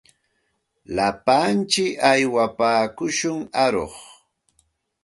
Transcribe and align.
Lapantsik 0.95 1.93
aywapaakushun 2.11 3.39
aruq. 3.63 3.93